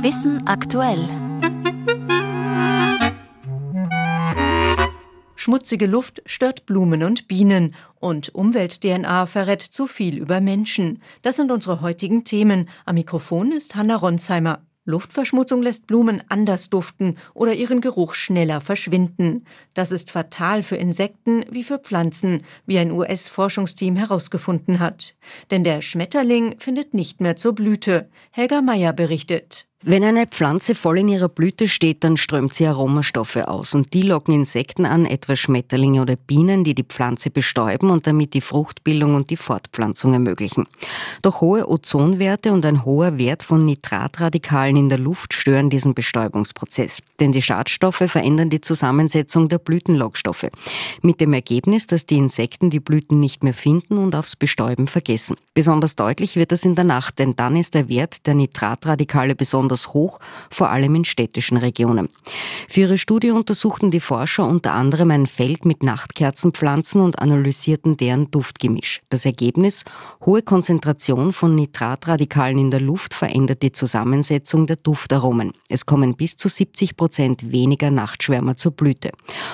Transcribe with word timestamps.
Wissen 0.00 0.46
aktuell. 0.46 1.08
Schmutzige 5.34 5.86
Luft 5.86 6.22
stört 6.24 6.66
Blumen 6.66 7.02
und 7.02 7.26
Bienen 7.26 7.74
und 7.98 8.32
Umwelt-DNA 8.32 9.26
verrät 9.26 9.60
zu 9.60 9.88
viel 9.88 10.18
über 10.18 10.40
Menschen. 10.40 11.02
Das 11.22 11.34
sind 11.34 11.50
unsere 11.50 11.80
heutigen 11.80 12.22
Themen. 12.22 12.68
Am 12.84 12.94
Mikrofon 12.94 13.50
ist 13.50 13.74
Hanna 13.74 13.96
Ronsheimer. 13.96 14.62
Luftverschmutzung 14.88 15.62
lässt 15.62 15.86
Blumen 15.86 16.22
anders 16.28 16.70
duften 16.70 17.18
oder 17.34 17.52
ihren 17.52 17.82
Geruch 17.82 18.14
schneller 18.14 18.62
verschwinden. 18.62 19.44
Das 19.74 19.92
ist 19.92 20.10
fatal 20.10 20.62
für 20.62 20.76
Insekten 20.76 21.44
wie 21.50 21.62
für 21.62 21.78
Pflanzen, 21.78 22.44
wie 22.64 22.78
ein 22.78 22.90
US-Forschungsteam 22.90 23.96
herausgefunden 23.96 24.78
hat. 24.78 25.14
Denn 25.50 25.62
der 25.62 25.82
Schmetterling 25.82 26.58
findet 26.58 26.94
nicht 26.94 27.20
mehr 27.20 27.36
zur 27.36 27.54
Blüte. 27.54 28.08
Helga 28.30 28.62
Meyer 28.62 28.94
berichtet. 28.94 29.66
Wenn 29.84 30.02
eine 30.02 30.26
Pflanze 30.26 30.74
voll 30.74 30.98
in 30.98 31.08
ihrer 31.08 31.28
Blüte 31.28 31.68
steht, 31.68 32.02
dann 32.02 32.16
strömt 32.16 32.52
sie 32.52 32.66
Aromastoffe 32.66 33.46
aus 33.46 33.74
und 33.74 33.94
die 33.94 34.02
locken 34.02 34.34
Insekten 34.34 34.84
an, 34.84 35.06
etwa 35.06 35.36
Schmetterlinge 35.36 36.02
oder 36.02 36.16
Bienen, 36.16 36.64
die 36.64 36.74
die 36.74 36.82
Pflanze 36.82 37.30
bestäuben 37.30 37.90
und 37.90 38.04
damit 38.08 38.34
die 38.34 38.40
Fruchtbildung 38.40 39.14
und 39.14 39.30
die 39.30 39.36
Fortpflanzung 39.36 40.14
ermöglichen. 40.14 40.66
Doch 41.22 41.40
hohe 41.40 41.68
Ozonwerte 41.70 42.52
und 42.52 42.66
ein 42.66 42.84
hoher 42.84 43.18
Wert 43.18 43.44
von 43.44 43.64
Nitratradikalen 43.64 44.76
in 44.76 44.88
der 44.88 44.98
Luft 44.98 45.32
stören 45.32 45.70
diesen 45.70 45.94
Bestäubungsprozess, 45.94 46.98
denn 47.20 47.30
die 47.30 47.40
Schadstoffe 47.40 48.02
verändern 48.04 48.50
die 48.50 48.60
Zusammensetzung 48.60 49.48
der 49.48 49.58
Blütenlockstoffe, 49.58 50.48
mit 51.02 51.20
dem 51.20 51.32
Ergebnis, 51.32 51.86
dass 51.86 52.04
die 52.04 52.16
Insekten 52.16 52.70
die 52.70 52.80
Blüten 52.80 53.20
nicht 53.20 53.44
mehr 53.44 53.54
finden 53.54 53.96
und 53.96 54.16
aufs 54.16 54.34
Bestäuben 54.34 54.88
vergessen. 54.88 55.36
Besonders 55.54 55.94
deutlich 55.94 56.34
wird 56.34 56.50
das 56.50 56.64
in 56.64 56.74
der 56.74 56.84
Nacht, 56.84 57.20
denn 57.20 57.36
dann 57.36 57.54
ist 57.56 57.76
der 57.76 57.88
Wert 57.88 58.26
der 58.26 58.34
Nitratradikale 58.34 59.36
besonders 59.36 59.67
besonders 59.68 59.92
hoch, 59.92 60.18
vor 60.50 60.70
allem 60.70 60.94
in 60.94 61.04
städtischen 61.04 61.58
Regionen. 61.58 62.08
Für 62.68 62.80
ihre 62.80 62.98
Studie 62.98 63.30
untersuchten 63.30 63.90
die 63.90 64.00
Forscher 64.00 64.46
unter 64.46 64.72
anderem 64.72 65.10
ein 65.10 65.26
Feld 65.26 65.64
mit 65.64 65.82
Nachtkerzenpflanzen 65.82 67.00
und 67.00 67.18
analysierten 67.18 67.96
deren 67.96 68.30
Duftgemisch. 68.30 69.00
Das 69.10 69.26
Ergebnis, 69.26 69.84
hohe 70.24 70.42
Konzentration 70.42 71.32
von 71.32 71.54
Nitratradikalen 71.54 72.58
in 72.58 72.70
der 72.70 72.80
Luft 72.80 73.14
verändert 73.14 73.62
die 73.62 73.72
Zusammensetzung 73.72 74.66
der 74.66 74.76
Duftaromen. 74.76 75.52
Es 75.68 75.84
kommen 75.84 76.16
bis 76.16 76.36
zu 76.36 76.48
70 76.48 76.96
Prozent 76.96 77.52
weniger 77.52 77.90
Nachtschwärmer 77.90 78.56
zur 78.56 78.72
Blüte. 78.72 79.10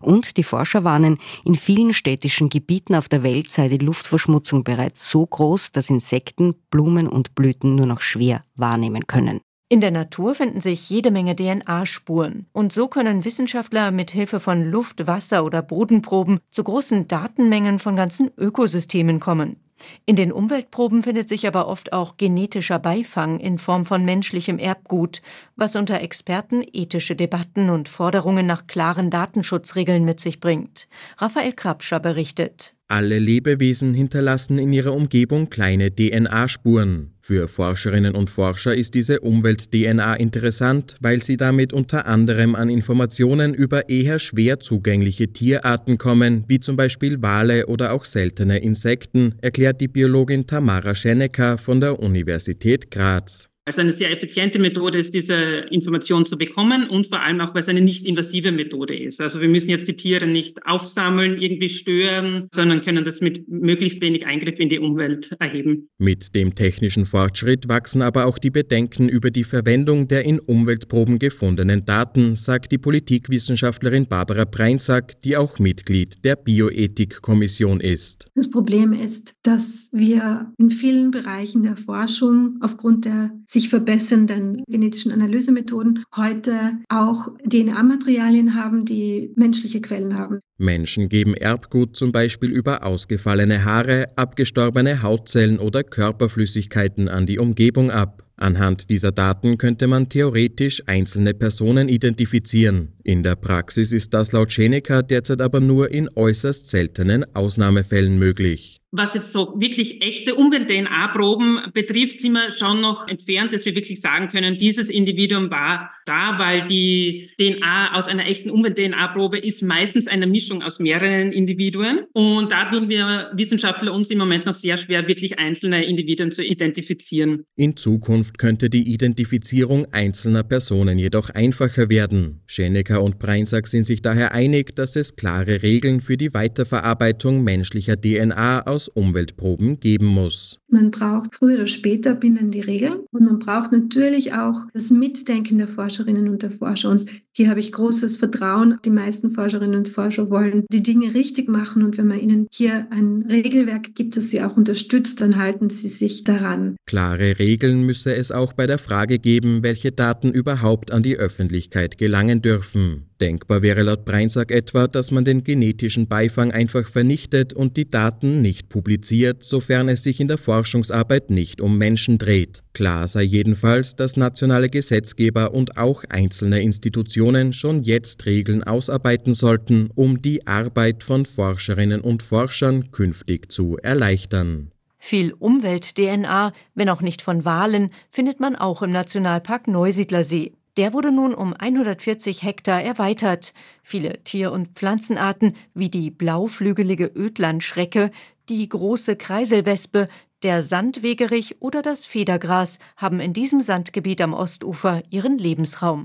Und 0.00 0.36
die 0.36 0.44
Forscher 0.44 0.84
warnen, 0.84 1.18
in 1.44 1.54
vielen 1.54 1.92
städtischen 1.92 2.48
Gebieten 2.48 2.94
auf 2.94 3.08
der 3.08 3.22
Welt 3.22 3.50
sei 3.50 3.68
die 3.68 3.78
Luftverschmutzung 3.78 4.64
bereits 4.64 5.08
so 5.08 5.26
groß, 5.26 5.72
dass 5.72 5.90
Insekten, 5.90 6.54
Blumen 6.70 7.08
und 7.08 7.34
Blüten 7.34 7.74
nur 7.74 7.86
noch 7.86 8.00
schwer 8.00 8.42
wahrnehmen 8.54 9.06
können. 9.06 9.40
In 9.68 9.80
der 9.80 9.90
Natur 9.90 10.36
finden 10.36 10.60
sich 10.60 10.88
jede 10.88 11.10
Menge 11.10 11.34
DNA-Spuren. 11.34 12.46
Und 12.52 12.72
so 12.72 12.86
können 12.86 13.24
Wissenschaftler 13.24 13.90
mit 13.90 14.12
Hilfe 14.12 14.38
von 14.38 14.62
Luft-, 14.62 15.08
Wasser- 15.08 15.44
oder 15.44 15.60
Bodenproben 15.60 16.38
zu 16.50 16.62
großen 16.62 17.08
Datenmengen 17.08 17.80
von 17.80 17.96
ganzen 17.96 18.30
Ökosystemen 18.36 19.18
kommen. 19.18 19.56
In 20.04 20.14
den 20.14 20.30
Umweltproben 20.30 21.02
findet 21.02 21.28
sich 21.28 21.48
aber 21.48 21.66
oft 21.66 21.92
auch 21.92 22.16
genetischer 22.16 22.78
Beifang 22.78 23.40
in 23.40 23.58
Form 23.58 23.84
von 23.86 24.04
menschlichem 24.04 24.58
Erbgut, 24.58 25.20
was 25.56 25.74
unter 25.74 26.00
Experten 26.00 26.62
ethische 26.72 27.16
Debatten 27.16 27.70
und 27.70 27.88
Forderungen 27.88 28.46
nach 28.46 28.66
klaren 28.66 29.10
Datenschutzregeln 29.10 30.04
mit 30.04 30.20
sich 30.20 30.40
bringt. 30.40 30.88
Raphael 31.18 31.52
Krabscher 31.52 31.98
berichtet. 31.98 32.74
Alle 32.88 33.18
Lebewesen 33.18 33.94
hinterlassen 33.94 34.58
in 34.58 34.72
ihrer 34.72 34.94
Umgebung 34.94 35.50
kleine 35.50 35.92
DNA-Spuren. 35.92 37.14
Für 37.20 37.48
Forscherinnen 37.48 38.14
und 38.14 38.30
Forscher 38.30 38.76
ist 38.76 38.94
diese 38.94 39.18
Umwelt-DNA 39.18 40.14
interessant, 40.14 40.94
weil 41.00 41.20
sie 41.20 41.36
damit 41.36 41.72
unter 41.72 42.06
anderem 42.06 42.54
an 42.54 42.70
Informationen 42.70 43.54
über 43.54 43.88
eher 43.88 44.20
schwer 44.20 44.60
zugängliche 44.60 45.32
Tierarten 45.32 45.98
kommen, 45.98 46.44
wie 46.46 46.60
zum 46.60 46.76
Beispiel 46.76 47.20
Wale 47.22 47.66
oder 47.66 47.92
auch 47.92 48.04
seltene 48.04 48.58
Insekten, 48.58 49.34
erklärt 49.42 49.80
die 49.80 49.88
Biologin 49.88 50.46
Tamara 50.46 50.94
Schenecker 50.94 51.58
von 51.58 51.80
der 51.80 51.98
Universität 51.98 52.92
Graz. 52.92 53.48
Also 53.68 53.80
eine 53.80 53.90
sehr 53.90 54.12
effiziente 54.12 54.60
Methode 54.60 54.98
ist, 54.98 55.12
diese 55.12 55.34
Information 55.34 56.24
zu 56.24 56.38
bekommen 56.38 56.88
und 56.88 57.08
vor 57.08 57.20
allem 57.20 57.40
auch, 57.40 57.52
weil 57.52 57.62
es 57.62 57.68
eine 57.68 57.80
nicht 57.80 58.06
invasive 58.06 58.52
Methode 58.52 58.96
ist. 58.96 59.20
Also 59.20 59.40
wir 59.40 59.48
müssen 59.48 59.70
jetzt 59.70 59.88
die 59.88 59.96
Tiere 59.96 60.28
nicht 60.28 60.64
aufsammeln, 60.64 61.42
irgendwie 61.42 61.68
stören, 61.68 62.46
sondern 62.54 62.80
können 62.80 63.04
das 63.04 63.20
mit 63.20 63.48
möglichst 63.48 64.00
wenig 64.00 64.24
Eingriff 64.24 64.60
in 64.60 64.68
die 64.68 64.78
Umwelt 64.78 65.34
erheben. 65.40 65.88
Mit 65.98 66.36
dem 66.36 66.54
technischen 66.54 67.06
Fortschritt 67.06 67.68
wachsen 67.68 68.02
aber 68.02 68.26
auch 68.26 68.38
die 68.38 68.50
Bedenken 68.50 69.08
über 69.08 69.32
die 69.32 69.42
Verwendung 69.42 70.06
der 70.06 70.24
in 70.24 70.38
Umweltproben 70.38 71.18
gefundenen 71.18 71.84
Daten, 71.84 72.36
sagt 72.36 72.70
die 72.70 72.78
Politikwissenschaftlerin 72.78 74.06
Barbara 74.06 74.44
Breinsack, 74.44 75.20
die 75.22 75.36
auch 75.36 75.58
Mitglied 75.58 76.24
der 76.24 76.36
Bioethikkommission 76.36 77.80
ist. 77.80 78.28
Das 78.36 78.48
Problem 78.48 78.92
ist, 78.92 79.34
dass 79.42 79.90
wir 79.92 80.52
in 80.56 80.70
vielen 80.70 81.10
Bereichen 81.10 81.64
der 81.64 81.76
Forschung 81.76 82.58
aufgrund 82.60 83.06
der 83.06 83.32
sich 83.56 83.70
verbessernden 83.70 84.62
genetischen 84.68 85.12
Analysemethoden 85.12 86.04
heute 86.14 86.72
auch 86.90 87.28
DNA-Materialien 87.48 88.54
haben, 88.54 88.84
die 88.84 89.32
menschliche 89.34 89.80
Quellen 89.80 90.14
haben. 90.14 90.40
Menschen 90.58 91.08
geben 91.08 91.34
Erbgut 91.34 91.96
zum 91.96 92.12
Beispiel 92.12 92.50
über 92.50 92.84
ausgefallene 92.84 93.64
Haare, 93.64 94.10
abgestorbene 94.16 95.00
Hautzellen 95.00 95.58
oder 95.58 95.84
Körperflüssigkeiten 95.84 97.08
an 97.08 97.24
die 97.24 97.38
Umgebung 97.38 97.90
ab. 97.90 98.24
Anhand 98.36 98.90
dieser 98.90 99.12
Daten 99.12 99.56
könnte 99.56 99.86
man 99.86 100.10
theoretisch 100.10 100.82
einzelne 100.86 101.32
Personen 101.32 101.88
identifizieren. 101.88 102.95
In 103.08 103.22
der 103.22 103.36
Praxis 103.36 103.92
ist 103.92 104.14
das 104.14 104.32
laut 104.32 104.50
Schenecker 104.50 105.00
derzeit 105.00 105.40
aber 105.40 105.60
nur 105.60 105.92
in 105.92 106.10
äußerst 106.16 106.68
seltenen 106.68 107.24
Ausnahmefällen 107.36 108.18
möglich 108.18 108.80
was 108.96 109.14
jetzt 109.14 109.32
so 109.32 109.54
wirklich 109.58 110.00
echte 110.00 110.34
Umwelt-DNA-Proben 110.34 111.70
betrifft, 111.74 112.20
sind 112.20 112.32
wir 112.32 112.52
schon 112.52 112.80
noch 112.80 113.06
entfernt, 113.08 113.52
dass 113.52 113.66
wir 113.66 113.74
wirklich 113.74 114.00
sagen 114.00 114.28
können, 114.28 114.58
dieses 114.58 114.88
Individuum 114.88 115.50
war 115.50 115.90
da, 116.06 116.38
weil 116.38 116.66
die 116.66 117.30
DNA 117.38 117.94
aus 117.94 118.06
einer 118.06 118.26
echten 118.26 118.50
Umwelt-DNA-Probe 118.50 119.38
ist 119.38 119.62
meistens 119.62 120.06
eine 120.06 120.26
Mischung 120.26 120.62
aus 120.62 120.78
mehreren 120.78 121.32
Individuen. 121.32 122.06
Und 122.12 122.52
da 122.52 122.70
tun 122.70 122.88
wir 122.88 123.32
Wissenschaftler 123.34 123.92
uns 123.92 124.10
im 124.10 124.18
Moment 124.18 124.46
noch 124.46 124.54
sehr 124.54 124.76
schwer, 124.76 125.06
wirklich 125.08 125.38
einzelne 125.38 125.84
Individuen 125.84 126.30
zu 126.30 126.44
identifizieren. 126.44 127.44
In 127.56 127.76
Zukunft 127.76 128.38
könnte 128.38 128.70
die 128.70 128.88
Identifizierung 128.92 129.86
einzelner 129.92 130.44
Personen 130.44 130.98
jedoch 130.98 131.30
einfacher 131.30 131.88
werden. 131.90 132.42
Schenecker 132.46 132.95
und 133.02 133.18
Breinsack 133.18 133.66
sind 133.66 133.86
sich 133.86 134.02
daher 134.02 134.32
einig, 134.32 134.74
dass 134.76 134.96
es 134.96 135.16
klare 135.16 135.62
Regeln 135.62 136.00
für 136.00 136.16
die 136.16 136.34
Weiterverarbeitung 136.34 137.42
menschlicher 137.42 138.00
DNA 138.00 138.66
aus 138.66 138.88
Umweltproben 138.88 139.80
geben 139.80 140.06
muss. 140.06 140.58
Man 140.68 140.90
braucht 140.90 141.34
früher 141.34 141.56
oder 141.56 141.66
später 141.68 142.14
binnen 142.14 142.50
die 142.50 142.60
Regeln 142.60 143.00
und 143.12 143.24
man 143.24 143.38
braucht 143.38 143.70
natürlich 143.70 144.32
auch 144.32 144.66
das 144.74 144.90
Mitdenken 144.90 145.58
der 145.58 145.68
Forscherinnen 145.68 146.28
und 146.28 146.42
der 146.42 146.50
Forscher. 146.50 146.90
Und 146.90 147.06
hier 147.32 147.48
habe 147.48 147.60
ich 147.60 147.70
großes 147.70 148.16
Vertrauen. 148.16 148.78
Die 148.84 148.90
meisten 148.90 149.30
Forscherinnen 149.30 149.76
und 149.76 149.88
Forscher 149.88 150.28
wollen 150.28 150.64
die 150.72 150.82
Dinge 150.82 151.14
richtig 151.14 151.48
machen 151.48 151.84
und 151.84 151.98
wenn 151.98 152.08
man 152.08 152.18
ihnen 152.18 152.48
hier 152.50 152.88
ein 152.90 153.24
Regelwerk 153.28 153.94
gibt, 153.94 154.16
das 154.16 154.30
sie 154.30 154.42
auch 154.42 154.56
unterstützt, 154.56 155.20
dann 155.20 155.36
halten 155.36 155.70
sie 155.70 155.88
sich 155.88 156.24
daran. 156.24 156.76
Klare 156.86 157.38
Regeln 157.38 157.84
müsse 157.84 158.14
es 158.14 158.32
auch 158.32 158.52
bei 158.52 158.66
der 158.66 158.78
Frage 158.78 159.18
geben, 159.18 159.62
welche 159.62 159.92
Daten 159.92 160.32
überhaupt 160.32 160.90
an 160.90 161.02
die 161.02 161.16
Öffentlichkeit 161.16 161.96
gelangen 161.98 162.42
dürfen. 162.42 162.85
Denkbar 163.20 163.62
wäre 163.62 163.82
laut 163.82 164.04
Breinsack 164.04 164.50
etwa, 164.50 164.88
dass 164.88 165.10
man 165.10 165.24
den 165.24 165.42
genetischen 165.42 166.06
Beifang 166.06 166.52
einfach 166.52 166.88
vernichtet 166.88 167.52
und 167.52 167.76
die 167.76 167.90
Daten 167.90 168.42
nicht 168.42 168.68
publiziert, 168.68 169.42
sofern 169.42 169.88
es 169.88 170.02
sich 170.02 170.20
in 170.20 170.28
der 170.28 170.38
Forschungsarbeit 170.38 171.30
nicht 171.30 171.60
um 171.60 171.78
Menschen 171.78 172.18
dreht. 172.18 172.62
Klar 172.74 173.08
sei 173.08 173.22
jedenfalls, 173.22 173.96
dass 173.96 174.16
nationale 174.16 174.68
Gesetzgeber 174.68 175.54
und 175.54 175.78
auch 175.78 176.04
einzelne 176.08 176.60
Institutionen 176.60 177.52
schon 177.52 177.82
jetzt 177.82 178.26
Regeln 178.26 178.62
ausarbeiten 178.62 179.32
sollten, 179.32 179.88
um 179.94 180.20
die 180.20 180.46
Arbeit 180.46 181.02
von 181.02 181.24
Forscherinnen 181.24 182.02
und 182.02 182.22
Forschern 182.22 182.90
künftig 182.90 183.50
zu 183.50 183.78
erleichtern. 183.82 184.72
Viel 184.98 185.34
Umwelt-DNA, 185.34 186.52
wenn 186.74 186.88
auch 186.88 187.00
nicht 187.00 187.22
von 187.22 187.44
Walen, 187.44 187.90
findet 188.10 188.40
man 188.40 188.56
auch 188.56 188.82
im 188.82 188.90
Nationalpark 188.90 189.68
Neusiedlersee. 189.68 190.55
Der 190.76 190.92
wurde 190.92 191.10
nun 191.10 191.34
um 191.34 191.54
140 191.54 192.42
Hektar 192.42 192.82
erweitert. 192.82 193.54
Viele 193.82 194.22
Tier- 194.24 194.52
und 194.52 194.74
Pflanzenarten 194.74 195.56
wie 195.72 195.88
die 195.88 196.10
blauflügelige 196.10 197.10
Ödlandschrecke, 197.14 198.10
die 198.50 198.68
große 198.68 199.16
Kreiselwespe, 199.16 200.08
der 200.42 200.62
Sandwegerich 200.62 201.62
oder 201.62 201.80
das 201.80 202.04
Federgras 202.04 202.78
haben 202.96 203.20
in 203.20 203.32
diesem 203.32 203.62
Sandgebiet 203.62 204.20
am 204.20 204.34
Ostufer 204.34 205.02
ihren 205.08 205.38
Lebensraum. 205.38 206.04